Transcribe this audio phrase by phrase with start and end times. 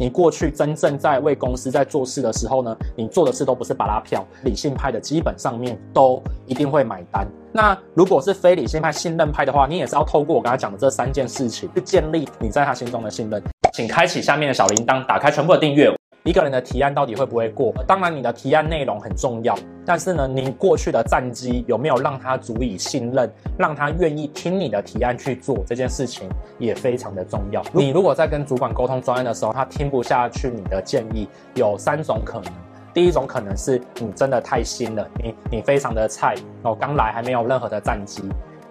[0.00, 4.26] 你过去真正在为公司在做事的时候呢，你做的事都不是巴拉票。
[4.44, 7.28] 理性派的基本上面都一定会买单。
[7.52, 13.42] 那如果是非理性派、信任派的话，你也是要透过我刚才讲的这三件事情去建立你在他心中的信任。
[13.74, 15.99] 请开启下面的小铃铛，打开全部的订阅。
[16.24, 17.72] 一个人的提案到底会不会过？
[17.86, 19.56] 当然，你的提案内容很重要，
[19.86, 26.28] 但是呢，你过去的战绩有没有让他足以信任，让他愿意听你的提案去做这件事情，
[26.58, 27.62] 也非常的重要。
[27.72, 32.52] 你如果在跟主管沟通专案的时候，他听不下去你的建议，有三种可能。
[32.92, 38.22] 第一种可能是你真的太新了，你你非常的菜哦，刚来还没有任何的战绩。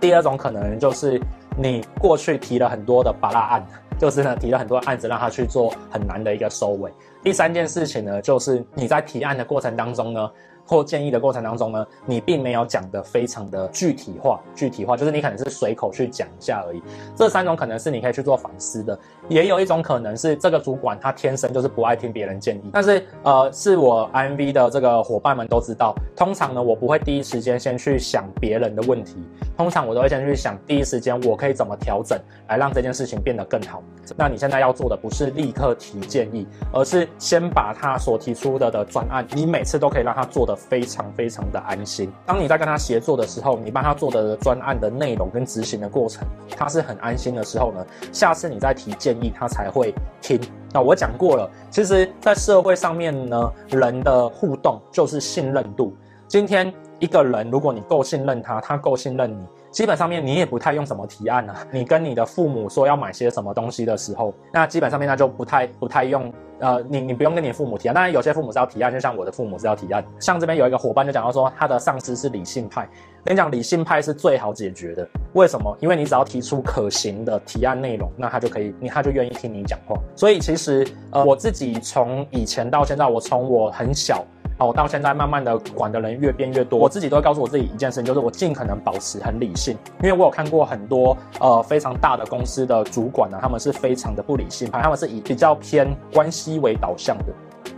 [0.00, 1.20] 第二种可能就是
[1.56, 3.66] 你过去提了很多的巴拉案，
[3.98, 6.92] 就是呢提了很多案子让他去做很难的一个收尾。
[7.22, 10.30] 第三件事情呢，就是你在提案的过程当中呢，
[10.66, 14.40] 或建议的过程当中呢，你并没有讲的非常的具体化。
[14.54, 16.82] 具体化就是你可能是随口去讲一下而已。
[17.14, 18.98] 这三种可能是你可以去做反思的。
[19.28, 22.70] 也有一种可能是这个主管他天生就是不爱听别人建议。
[22.72, 29.16] 但是呃，是我 IMV 的这个伙伴们都知道，通常呢，我不会第一时间先去想别人的问题，
[29.56, 32.18] 通常我都会先去想第一时间我可以怎么调整
[32.48, 33.82] 来让这件事情变得更好。
[34.16, 42.10] 那你现在要做的不是立刻提建议，而是先把他所提出的的专案，你每次都可以让他做的非常非常的安心。
[42.24, 46.26] 当你在跟他协作的时候，你帮他做的专案的内容跟执行的过程，
[46.56, 50.40] 他是很安心的时候呢，下次你再提建议，他才会听。
[50.72, 55.94] 那我讲过了，其实在社会上面呢，人的互动就是信任度。
[56.26, 59.38] 今天一个人，如果你够信任他，他够信任你。
[59.70, 67.94] 基本上面你也不太用什么提案啊，你跟你的父母说要买些什么东西的时候，那基本上面那就不太不太用，呃，你你不用跟你父母提案。
[67.94, 70.04] 当然有些父母是要提案，就像我的父母是要提案。
[70.20, 72.88] 像这边有一个伙伴就讲到说，他的上司是理性派，
[73.24, 75.08] 跟你讲理性派是最好解决的。
[75.34, 75.76] 为什么？
[75.80, 79.96] 因为你只要提出可行的提案内容，那他就可以，你他就愿意听你讲话。
[80.14, 84.24] 所以其实呃，我自己从以前到现在，我从我很小。
[84.58, 97.24] 好，我到现在慢慢的管的人越变越多，我自己都会告诉我自己一件事情，就是我尽可能保持很理性，因为我有看过很多呃非常大的公司的主管呢，他们是非常的不理性派，他们是以比较偏关系为导向的，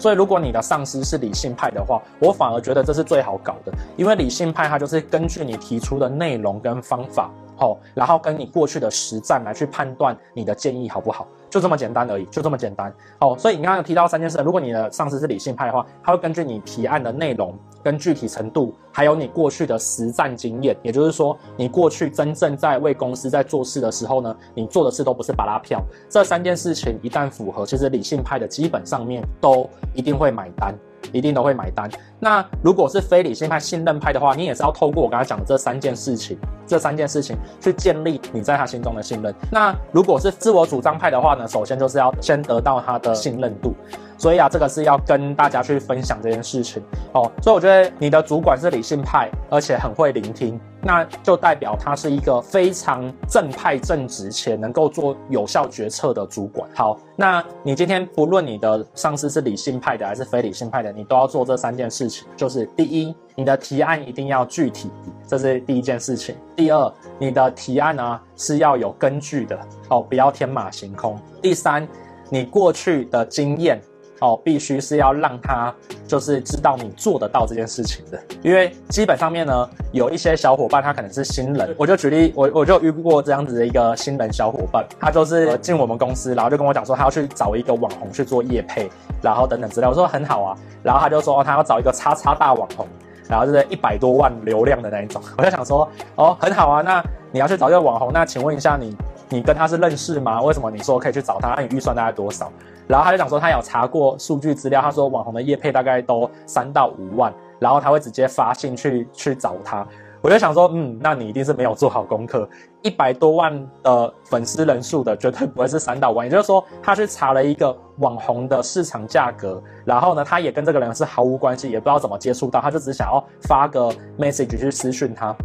[0.00, 7.30] 所以如果你的上司是理性派的话，我反而觉得这是最好搞的，因为理性派他就是根据你提出的内容跟方法。
[7.56, 12.92] 好，然后跟你过去的实战来去判断你的建议好不好，就这么简单而已，就这么简单。
[13.18, 25.82] 好，所以你刚刚提到三件事，如果你的上司是理性派的话，他会根据你提案的内容跟具体程度，还有你过去的实战经验，也就是说，你过去真正在为公司在做事的时候呢，你做的事都不是巴拉票。
[26.08, 30.74] 这三件事情一旦符合，其实理性派的基本上面都一定会买单。
[31.12, 31.88] 一定都会买单。
[32.18, 36.36] 那如果是非理性派、信任派的话，你也是要透过我刚才讲的这三件事情，
[36.66, 39.34] 这三件事情去建立你在他心中的信任。
[39.50, 43.74] 那如果是自我主张派的话呢，首先就是要先得到他的信任度。
[44.16, 46.80] 所以啊，这个是要跟大家去分享这件事情
[47.12, 47.30] 哦。
[47.42, 56.70] 所以我觉得你的主管是理性派，而且很会聆听，那就代表他是一个非常正派、正直且能够做有效决策的主管。
[56.74, 62.26] 好，那你今天不论你的上司是理性派的还是非理性派的，你都要做这三件事情。
[62.36, 64.88] 就是第一，你的提案一定要具体，
[65.26, 66.36] 这是第一件事情。
[66.54, 71.18] 第二，你的提案呢是要有根据的哦，不要天马行空。
[71.42, 71.86] 第三，
[72.30, 73.80] 你过去的经验。
[74.20, 75.74] 哦，必须是要让他
[76.06, 88.88] 就是知道你做得到这件事情的，因为基本上面呢，有一些小伙伴他可能是新人，我就举例，我我就遇过这样子的一个新人小伙伴，他就是进我们公司，然后就跟我讲说他要去找一个网红去做业配，
[89.20, 92.86] 然后等等之类，我说很好啊，然后他就说他要找一个叉叉大网红，
[93.34, 98.96] 然后就是一百多万流量的那一种，我就想说哦，很好啊，那你要去找这个网红，那请问一下你。
[99.30, 100.42] 你跟他是认识吗？
[100.42, 101.54] 为什么你说可以去找他？
[101.56, 102.52] 那你预算大概多少？
[102.86, 109.84] 然后他就讲说他有查过数据资料，他说网红的业配大概都三到五万，然后他会直接发信去去找他。
[110.24, 112.48] 我就想说，嗯，那你一定是没有做好功课。
[112.80, 125.36] 一百多万的粉丝人数的绝对不会是三到五万，也就是说他去查了一个网红的市场价格，然后呢，他也跟这个人是毫无关系，也不知道怎么接触到，他就只想要发个 message 去私讯他。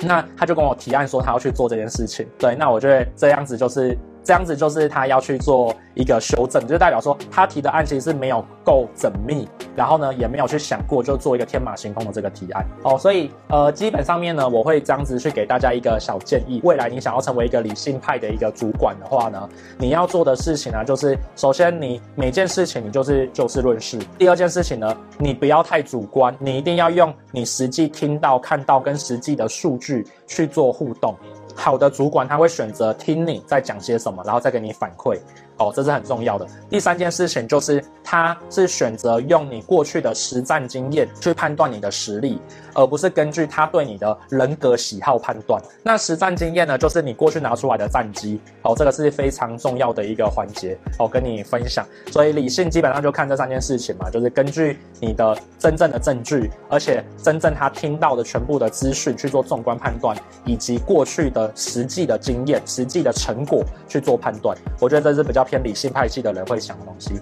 [0.00, 3.96] 那他就跟我提案说他要去做这件事情，对，那我觉得这样子就是。
[4.24, 19.48] 这样子就是他要去做一个修正，就代表说他提的案其实是没有够缜密，然后呢也没有去想过就做一个天马行空的这个提案哦，所以呃基本上面呢我会这样子去给大家一个小建议，未来你想要成为一个理性派的一个主管的话呢，
[19.78, 31.14] 你要做的事情呢就是首先你每件事情你就是就事论事，第二件事情呢你不要太主观，你一定要用你实际听到看到跟实际的数据去做互动。
[31.54, 35.18] 好的主管他会选择听你在讲些什么，然后再给你反馈。
[35.56, 36.44] 哦，这是很重要的。
[36.68, 42.40] 第三件事情就是，他是选择用你过去的实战经验去判断你的实力，
[42.74, 45.62] 而不是根据他对你的人格喜好判断。
[45.80, 48.40] 那实战经验呢，就是你过去拿出来的战绩。
[48.62, 51.86] 哦，这个是非常重要的一个环节，哦、跟你分享。
[52.10, 64.56] 所以理性基本上就看这三件事情嘛，就是根据你的真正的证据，而且真正他听到的全部的资讯去做纵观判断，以及过去的实际的经验、实际的成果去做判断。
[64.80, 67.14] 我觉得这是比较偏理性派系的人会想的东西。